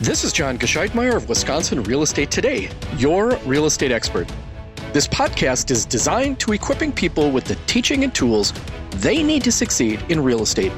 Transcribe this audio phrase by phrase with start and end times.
[0.00, 4.28] This is John Gscheidmeier of Wisconsin Real Estate Today, your real estate expert.
[4.92, 8.52] This podcast is designed to equipping people with the teaching and tools
[8.96, 10.72] they need to succeed in real estate.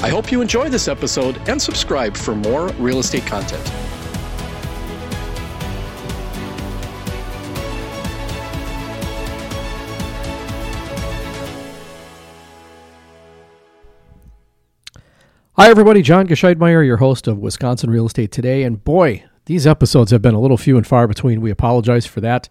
[0.00, 3.64] I hope you enjoy this episode and subscribe for more real estate content.
[15.60, 16.02] Hi, everybody.
[16.02, 18.62] John Gscheidmeier, your host of Wisconsin Real Estate Today.
[18.62, 21.40] And boy, these episodes have been a little few and far between.
[21.40, 22.48] We apologize for that.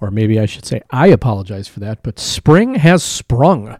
[0.00, 2.02] Or maybe I should say, I apologize for that.
[2.02, 3.76] But spring has sprung.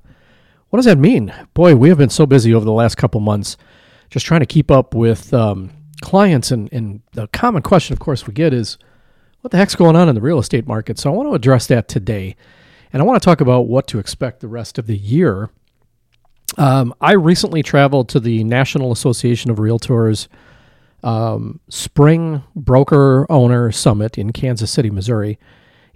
[0.68, 1.32] What does that mean?
[1.54, 3.56] Boy, we have been so busy over the last couple months
[4.10, 5.70] just trying to keep up with um,
[6.02, 6.50] clients.
[6.50, 8.76] And, and the common question, of course, we get is
[9.40, 10.98] what the heck's going on in the real estate market?
[10.98, 12.36] So I want to address that today.
[12.92, 15.48] And I want to talk about what to expect the rest of the year
[16.58, 20.28] um, I recently traveled to the National Association of Realtors
[21.02, 25.38] um, Spring Broker Owner Summit in Kansas City, Missouri.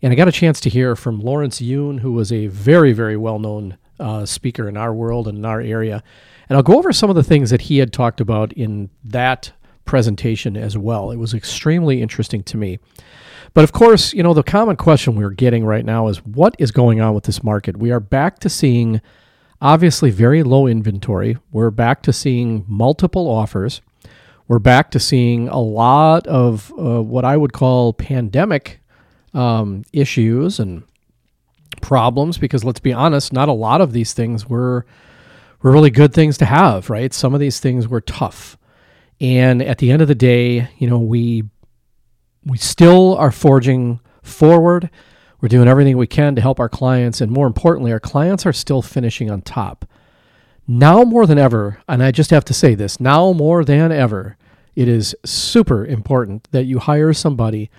[0.00, 3.16] And I got a chance to hear from Lawrence Yun, who was a very, very
[3.16, 6.02] well known uh, speaker in our world and in our area.
[6.48, 9.52] And I'll go over some of the things that he had talked about in that
[9.84, 11.10] presentation as well.
[11.10, 12.78] It was extremely interesting to me.
[13.54, 16.70] But of course, you know, the common question we're getting right now is what is
[16.70, 17.76] going on with this market?
[17.76, 19.00] We are back to seeing
[19.62, 21.38] obviously very low inventory.
[21.52, 23.80] We're back to seeing multiple offers.
[24.48, 28.80] We're back to seeing a lot of uh, what I would call pandemic
[29.32, 30.82] um, issues and
[31.80, 34.84] problems because let's be honest, not a lot of these things were
[35.62, 37.14] were really good things to have, right?
[37.14, 38.58] Some of these things were tough.
[39.20, 41.44] And at the end of the day, you know, we
[42.44, 44.90] we still are forging forward.
[45.42, 47.20] We're doing everything we can to help our clients.
[47.20, 49.84] And more importantly, our clients are still finishing on top.
[50.68, 54.36] Now more than ever, and I just have to say this now more than ever,
[54.76, 57.70] it is super important that you hire somebody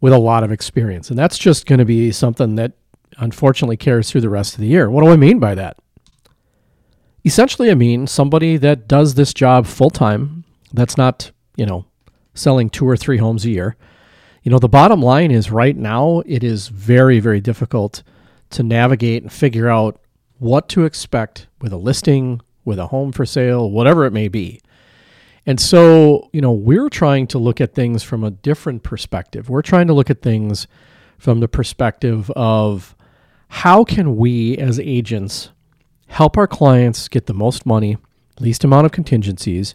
[0.00, 1.10] with a lot of experience.
[1.10, 2.72] And that's just going to be something that
[3.18, 4.90] unfortunately carries through the rest of the year.
[4.90, 5.76] What do I mean by that?
[7.24, 11.84] Essentially, I mean somebody that does this job full time, that's not, you know,
[12.34, 13.76] selling two or three homes a year,
[14.42, 18.02] you know, the bottom line is right now it is very, very difficult
[18.50, 20.00] to navigate and figure out
[20.38, 24.60] what to expect with a listing, with a home for sale, whatever it may be.
[25.46, 29.48] And so, you know, we're trying to look at things from a different perspective.
[29.48, 30.66] We're trying to look at things
[31.18, 32.96] from the perspective of
[33.48, 35.50] how can we as agents
[36.08, 37.96] help our clients get the most money,
[38.40, 39.74] least amount of contingencies,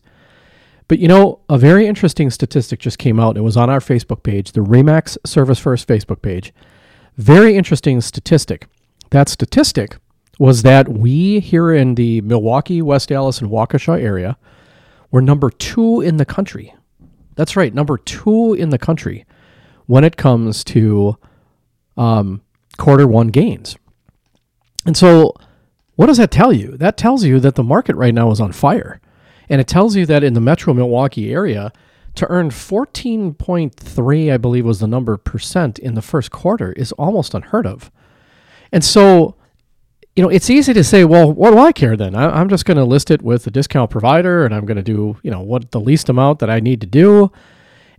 [0.88, 3.38] but you know, a very interesting statistic just came out.
[3.38, 6.54] It was on our Facebook page, the Remax Service First Facebook page.
[7.18, 8.68] Very interesting statistic.
[9.10, 9.98] That statistic
[10.40, 14.38] was that we here in the Milwaukee, West Allis, and Waukesha area
[15.12, 16.74] were number two in the country.
[17.36, 19.26] That's right, number two in the country
[19.86, 21.18] when it comes to
[21.96, 22.42] um,
[22.78, 23.78] quarter one gains.
[24.86, 25.34] And so,
[25.96, 26.78] what does that tell you?
[26.78, 29.02] That tells you that the market right now is on fire.
[29.50, 31.72] And it tells you that in the metro Milwaukee area,
[32.16, 37.34] to earn 14.3, I believe was the number percent in the first quarter is almost
[37.34, 37.92] unheard of.
[38.72, 39.36] And so,
[40.16, 42.16] you know, it's easy to say, well, what do I care then?
[42.16, 44.84] I, am just going to list it with a discount provider and I'm going to
[44.84, 47.32] do, you know, what the least amount that I need to do.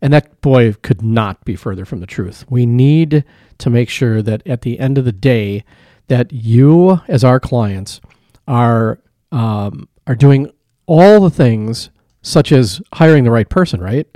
[0.02, 2.44] And that, boy, could not be further from the truth.
[2.50, 3.24] We need
[3.58, 5.64] to make sure that at the end of the day,
[6.08, 8.00] that you, as our clients,
[8.46, 8.98] are
[9.30, 10.50] um, are doing
[10.88, 11.90] all the things
[12.22, 14.08] such as hiring the right person, right?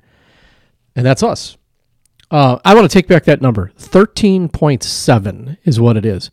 [0.96, 1.56] And that's us.
[2.30, 3.70] Uh, I want to take back that number.
[3.78, 6.30] 13.7 is what it is.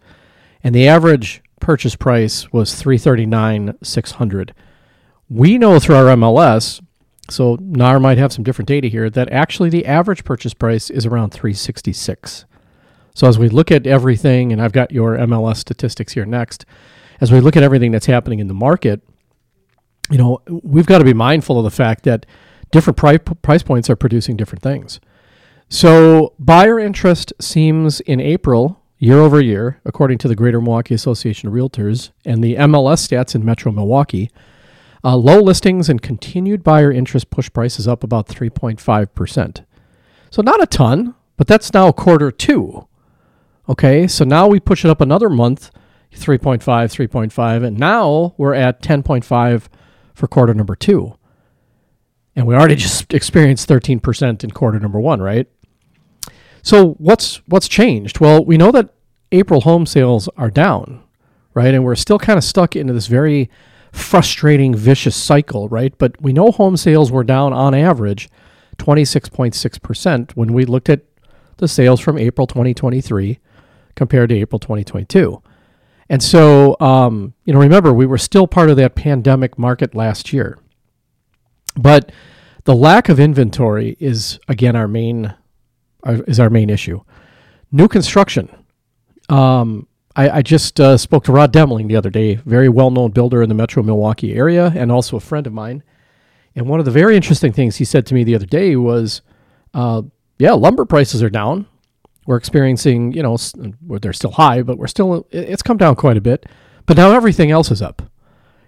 [0.64, 4.54] And the average purchase price was 339 600
[5.30, 6.82] We know through our MLS,
[7.30, 11.06] so NAR might have some different data here, that actually the average purchase price is
[11.06, 12.46] around 366
[13.14, 16.66] So as we look at everything, and I've got your MLS statistics here next,
[17.20, 19.02] as we look at everything that's happening in the market,
[20.09, 22.25] you know, we've got to be mindful of the fact that
[22.72, 25.00] different price, price points are producing different things.
[25.70, 31.47] So, buyer interest seems in April, year over year, according to the Greater Milwaukee Association
[31.47, 34.32] of Realtors and the MLS stats in Metro Milwaukee,
[35.03, 39.64] uh, low listings and continued buyer interest push prices up about 3.5%.
[40.32, 42.88] So, not a ton, but that's now quarter two.
[43.70, 45.70] Okay, so now we push it up another month,
[46.11, 49.67] 3.5, 3.5, and now we're at 10.5
[50.20, 51.16] for quarter number two.
[52.36, 55.48] And we already just experienced 13% in quarter number one, right?
[56.62, 58.20] So what's what's changed?
[58.20, 58.94] Well, we know that
[59.32, 61.02] April home sales are down,
[61.54, 61.74] right?
[61.74, 63.50] And we're still kind of stuck into this very
[63.92, 65.98] frustrating, vicious cycle, right?
[65.98, 68.30] But we know home sales were down on average
[68.78, 71.02] 26.6% when we looked at
[71.58, 73.40] the sales from April 2023
[73.96, 75.42] compared to April 2022.
[76.09, 80.34] And so, um, you know, remember, we were still part of that pandemic market last
[80.34, 80.58] year.
[81.76, 82.11] But
[82.64, 85.35] the lack of inventory is, again, our main,
[86.03, 87.02] our, is our main issue.
[87.72, 88.50] New construction.
[89.29, 93.11] Um, I, I, just uh, spoke to Rod Demling the other day, very well known
[93.11, 95.84] builder in the metro Milwaukee area and also a friend of mine.
[96.56, 99.22] And one of the very interesting things he said to me the other day was,
[99.76, 100.02] uh,
[100.40, 101.67] yeah, lumber prices are down.
[102.29, 103.37] We're experiencing, you know,
[103.81, 106.46] they're still high, but we're still, it's come down quite a bit.
[106.85, 108.03] But now everything else is up.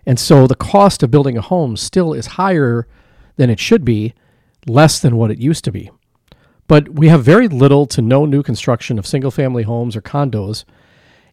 [0.04, 2.88] And so the cost of building a home still is higher
[3.36, 4.16] than it should be,
[4.66, 5.92] less than what it used to be.
[6.68, 10.64] But we have very little to no new construction of single family homes or condos.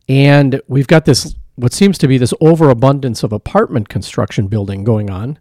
[0.06, 5.08] And we've got this, what seems to be this overabundance of apartment construction building going
[5.08, 5.38] on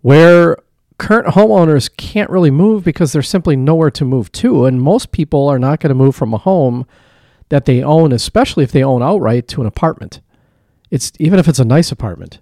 [0.00, 0.56] where
[1.00, 4.66] current homeowners can't really move because there's simply nowhere to move to.
[4.66, 6.86] And most people are not going to move from a home
[7.48, 10.20] that they own, especially if they own outright, to an apartment.
[10.90, 12.38] It's even if it's a nice apartment.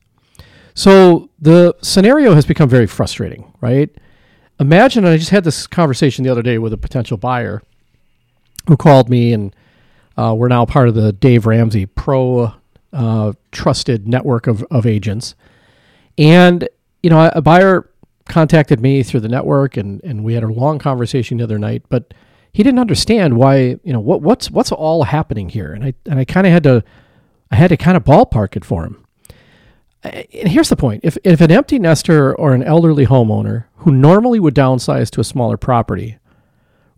[0.75, 3.91] So the scenario has become very frustrating, right?
[4.59, 7.63] Imagine, I just had this conversation the other day with a potential buyer
[8.67, 9.55] who called me, and
[10.17, 12.55] uh, we're now part of the Dave Ramsey Pro
[12.93, 15.37] uh, trusted network of, of agents.
[16.17, 16.69] And
[17.05, 17.89] you know, a buyer
[18.29, 21.83] contacted me through the network, and and we had a long conversation the other night,
[21.89, 22.15] but
[22.53, 26.19] he didn't understand why you know what what's what's all happening here, and I and
[26.19, 26.85] I kind of had to
[27.51, 29.05] I had to kind of ballpark it for him.
[30.03, 34.41] And here's the point: if if an empty nester or an elderly homeowner who normally
[34.41, 36.19] would downsize to a smaller property,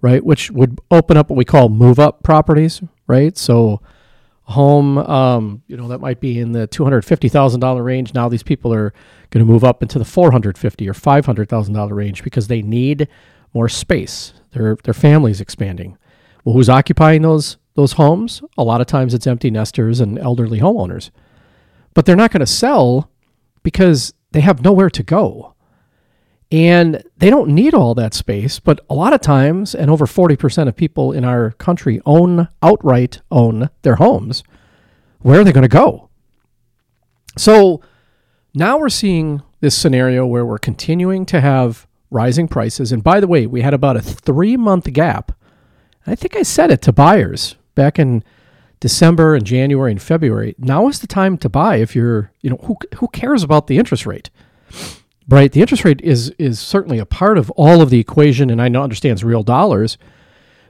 [0.00, 3.80] right, which would open up what we call move up properties, right, so
[4.50, 8.14] home, um, you know, that might be in the two hundred fifty thousand dollar range.
[8.14, 8.92] Now these people are
[9.30, 12.22] going to move up into the four hundred fifty or five hundred thousand dollar range
[12.22, 13.08] because they need
[13.54, 14.32] more space.
[14.52, 15.96] Their their family's expanding.
[16.44, 18.42] Well, who's occupying those those homes?
[18.58, 21.10] A lot of times it's empty nesters and elderly homeowners,
[21.94, 23.10] but they're not going to sell
[23.62, 25.54] because they have nowhere to go.
[26.52, 30.66] And they don't need all that space, but a lot of times, and over 40%
[30.66, 34.42] of people in our country own, outright own their homes.
[35.20, 36.08] Where are they going to go?
[37.36, 37.82] So
[38.54, 42.92] now we're seeing this scenario where we're continuing to have rising prices.
[42.92, 45.32] And by the way, we had about a three month gap.
[46.06, 48.24] I think I said it to buyers back in
[48.80, 50.54] December and January and February.
[50.58, 53.78] Now is the time to buy if you're, you know, who, who cares about the
[53.78, 54.30] interest rate?
[55.30, 55.52] right?
[55.52, 58.68] The interest rate is is certainly a part of all of the equation, and I
[58.68, 59.96] know understands real dollars.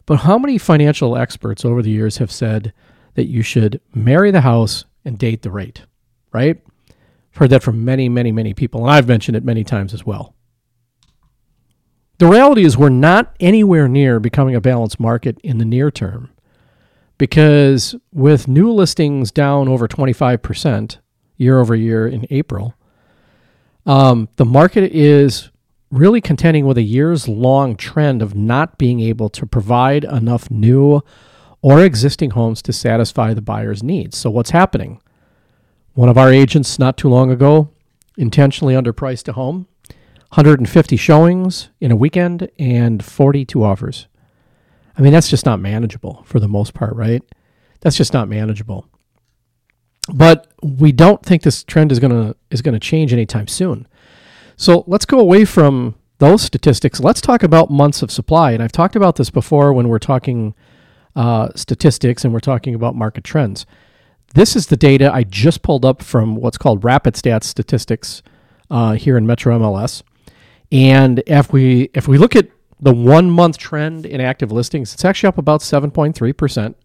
[0.06, 2.72] But how many financial experts over the years have said
[3.14, 5.82] that you should marry the house and date the rate,
[6.32, 6.60] right?
[7.40, 10.34] Heard that from many, many, many people, and I've mentioned it many times as well.
[12.18, 16.28] The reality is, we're not anywhere near becoming a balanced market in the near term
[17.16, 20.98] because with new listings down over 25%
[21.38, 22.74] year over year in April,
[23.86, 25.50] um, the market is
[25.90, 31.00] really contending with a years long trend of not being able to provide enough new
[31.62, 34.18] or existing homes to satisfy the buyer's needs.
[34.18, 35.00] So, what's happening?
[36.00, 37.68] One of our agents not too long ago
[38.16, 39.66] intentionally underpriced a home,
[40.30, 44.08] 150 showings in a weekend, and 42 offers.
[44.96, 47.22] I mean, that's just not manageable for the most part, right?
[47.82, 48.88] That's just not manageable.
[50.10, 53.86] But we don't think this trend is going to is going to change anytime soon.
[54.56, 57.00] So let's go away from those statistics.
[57.00, 58.52] Let's talk about months of supply.
[58.52, 60.54] And I've talked about this before when we're talking
[61.14, 63.66] uh, statistics and we're talking about market trends.
[64.34, 68.22] This is the data I just pulled up from what's called Rapid Stats statistics
[68.70, 70.02] uh, here in Metro MLS.
[70.70, 75.04] And if we if we look at the one month trend in active listings, it's
[75.04, 76.76] actually up about seven point three percent.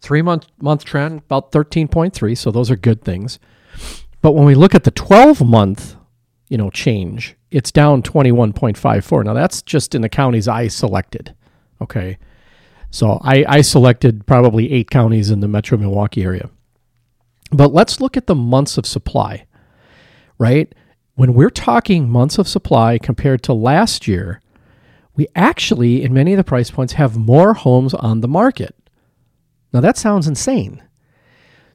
[0.00, 3.38] Three month month trend about 13.3, so those are good things.
[4.20, 5.96] But when we look at the 12 month,
[6.48, 9.24] you know, change, it's down 21.54.
[9.24, 11.34] Now that's just in the counties I selected.
[11.80, 12.18] Okay.
[12.90, 16.50] So I, I selected probably eight counties in the metro Milwaukee area.
[17.54, 19.46] But let's look at the months of supply,
[20.38, 20.74] right?
[21.14, 24.40] When we're talking months of supply compared to last year,
[25.14, 28.74] we actually, in many of the price points, have more homes on the market.
[29.72, 30.82] Now that sounds insane.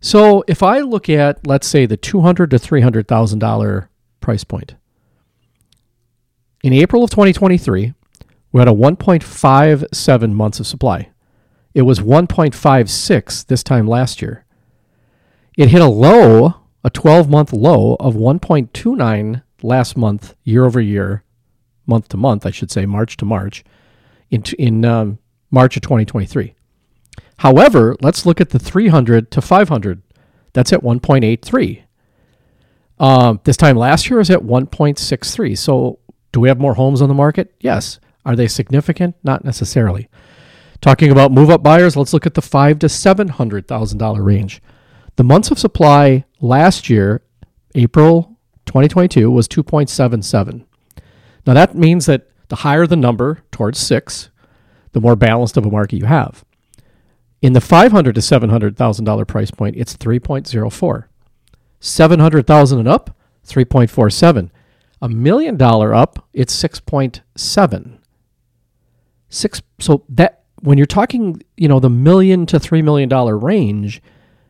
[0.01, 3.89] So if I look at, let's say, the two hundred to three hundred thousand dollar
[4.19, 4.75] price point,
[6.61, 7.93] in April of 2023,
[8.51, 11.09] we had a 1.57 months of supply.
[11.73, 14.43] It was 1.56 this time last year.
[15.59, 16.53] It hit a low,
[16.85, 21.25] a 12 month low of 1.29 last month, year over year,
[21.85, 23.65] month to month, I should say, March to March,
[24.29, 25.19] in, in um,
[25.51, 26.55] March of 2023.
[27.39, 30.01] However, let's look at the 300 to 500.
[30.53, 31.83] That's at 1.83.
[32.97, 35.57] Um, this time last year was at 1.63.
[35.57, 35.99] So,
[36.31, 37.53] do we have more homes on the market?
[37.59, 37.99] Yes.
[38.25, 39.17] Are they significant?
[39.25, 40.07] Not necessarily.
[40.79, 44.23] Talking about move up buyers, let's look at the five to seven hundred thousand dollar
[44.23, 44.61] range.
[45.19, 47.23] The months of supply last year,
[47.75, 50.63] April 2022, was 2.77.
[51.45, 54.29] Now that means that the higher the number towards six,
[54.93, 56.45] the more balanced of a market you have.
[57.41, 61.03] In the 500 to 700 thousand dollar price point, it's 3.04.
[61.81, 64.51] 700,000 and up, 3.47.
[65.01, 67.97] A million dollar up, it's 6.7.
[69.27, 74.01] Six so that when you're talking, you know, the million to 3 million dollar range,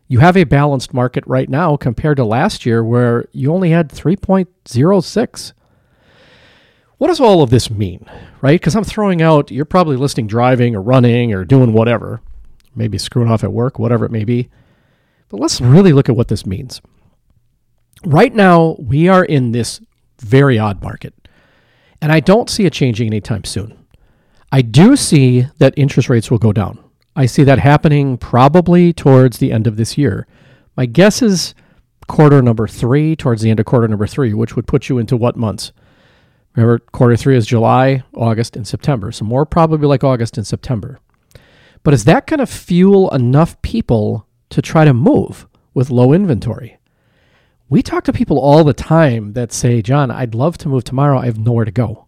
[0.10, 3.90] you have a balanced market right now compared to last year where you only had
[3.90, 5.54] 3.06.
[6.98, 8.06] What does all of this mean,
[8.42, 8.60] right?
[8.60, 12.20] Because I'm throwing out, you're probably listening driving or running or doing whatever,
[12.76, 14.50] maybe screwing off at work, whatever it may be.
[15.30, 16.82] But let's really look at what this means
[18.06, 19.82] right now we are in this
[20.20, 21.14] very odd market,
[22.02, 23.78] and I don't see it changing anytime soon.
[24.52, 26.84] I do see that interest rates will go down.
[27.20, 30.26] I see that happening probably towards the end of this year.
[30.78, 31.54] My guess is
[32.08, 35.18] quarter number three, towards the end of quarter number three, which would put you into
[35.18, 35.74] what months?
[36.56, 39.12] Remember, quarter three is July, August, and September.
[39.12, 41.02] So more probably like August and September.
[41.84, 46.80] But is that going to fuel enough people to try to move with low inventory?
[47.68, 51.20] We talk to people all the time that say, John, I'd love to move tomorrow.
[51.20, 52.08] I have nowhere to go.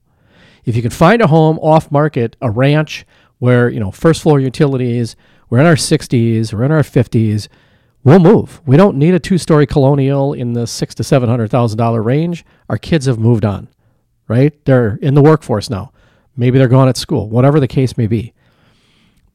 [0.64, 3.06] If you can find a home off market, a ranch
[3.42, 5.16] where, you know, first floor utilities,
[5.50, 7.48] we're in our 60s, we're in our 50s,
[8.04, 8.62] we'll move.
[8.68, 12.04] We don't need a two story colonial in the six to seven hundred thousand dollar
[12.04, 12.46] range.
[12.70, 13.68] Our kids have moved on,
[14.28, 14.54] right?
[14.66, 15.92] They're in the workforce now.
[16.38, 18.32] Maybe they're gone at school, whatever the case may be.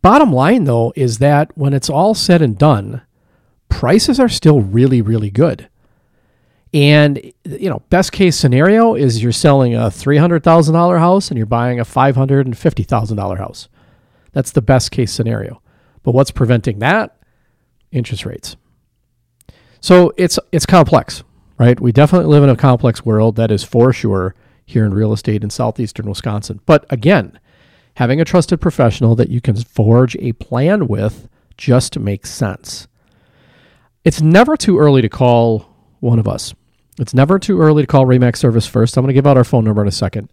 [0.02, 3.02] Bottom line, though, is that when it's all said and done,
[3.68, 5.68] prices are still really, really good.
[6.72, 11.28] And you know, best case scenario is you're selling a three hundred thousand dollar house
[11.28, 13.68] and you're buying a five hundred and fifty thousand dollar house.
[14.36, 15.62] That's the best case scenario.
[16.02, 17.16] But what's preventing that?
[17.90, 18.54] Interest rates.
[19.80, 21.24] So it's it's complex,
[21.56, 21.80] right?
[21.80, 24.34] We definitely live in a complex world that is for sure
[24.66, 26.60] here in real estate in southeastern Wisconsin.
[26.66, 27.40] But again,
[27.94, 32.88] having a trusted professional that you can forge a plan with just makes sense.
[34.04, 35.66] It's never too early to call
[36.00, 36.54] one of us.
[36.98, 38.98] It's never too early to call Remax Service first.
[38.98, 40.30] I'm going to give out our phone number in a second.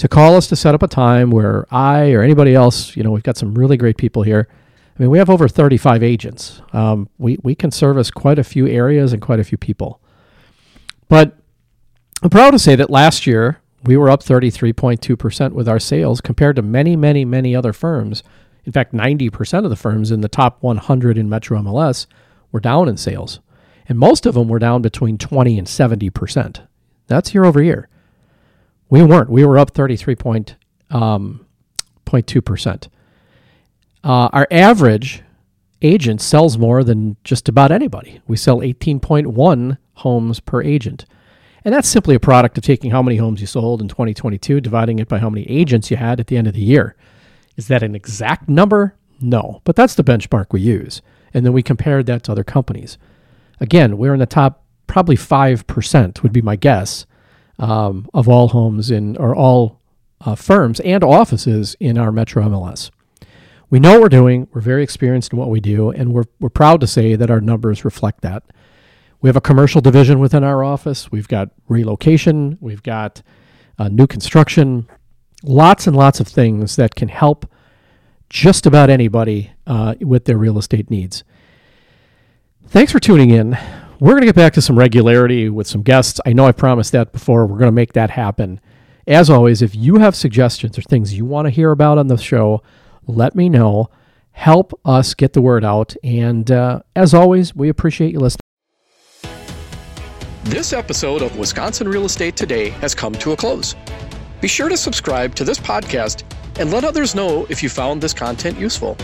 [0.00, 3.10] To call us to set up a time where I or anybody else, you know,
[3.10, 4.48] we've got some really great people here.
[4.50, 6.62] I mean, we have over 35 agents.
[6.72, 10.00] Um, we, we can service quite a few areas and quite a few people.
[11.08, 11.36] But
[12.22, 16.56] I'm proud to say that last year we were up 33.2% with our sales compared
[16.56, 18.22] to many, many, many other firms.
[18.64, 22.06] In fact, 90% of the firms in the top 100 in Metro MLS
[22.52, 23.40] were down in sales
[23.86, 26.66] and most of them were down between 20 and 70%.
[27.06, 27.90] That's year over year.
[28.90, 29.30] We weren't.
[29.30, 30.56] We were up 33.2%.
[30.90, 31.46] Um,
[34.02, 35.22] uh, our average
[35.82, 38.20] agent sells more than just about anybody.
[38.26, 41.06] We sell 18.1 homes per agent.
[41.64, 44.98] And that's simply a product of taking how many homes you sold in 2022, dividing
[44.98, 46.96] it by how many agents you had at the end of the year.
[47.56, 48.96] Is that an exact number?
[49.20, 51.02] No, but that's the benchmark we use.
[51.32, 52.98] And then we compared that to other companies
[53.60, 57.06] again, we're in the top probably 5% would be my guess
[57.60, 59.80] um, of all homes in or all
[60.22, 62.90] uh, firms and offices in our Metro MLS.
[63.68, 64.48] We know what we're doing.
[64.52, 67.40] We're very experienced in what we do, and we're, we're proud to say that our
[67.40, 68.42] numbers reflect that.
[69.20, 71.12] We have a commercial division within our office.
[71.12, 72.58] We've got relocation.
[72.60, 73.22] We've got
[73.78, 74.88] uh, new construction.
[75.44, 77.46] Lots and lots of things that can help
[78.30, 81.22] just about anybody uh, with their real estate needs.
[82.66, 83.58] Thanks for tuning in.
[84.00, 86.20] We're going to get back to some regularity with some guests.
[86.24, 87.44] I know I promised that before.
[87.44, 88.58] We're going to make that happen.
[89.06, 92.16] As always, if you have suggestions or things you want to hear about on the
[92.16, 92.62] show,
[93.06, 93.90] let me know.
[94.30, 95.94] Help us get the word out.
[96.02, 98.40] And uh, as always, we appreciate you listening.
[100.44, 103.76] This episode of Wisconsin Real Estate Today has come to a close.
[104.40, 106.22] Be sure to subscribe to this podcast
[106.58, 108.96] and let others know if you found this content useful.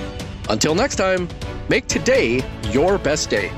[0.48, 1.28] Until next time,
[1.68, 3.52] make today your best day.